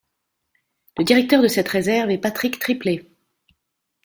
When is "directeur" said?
1.03-1.43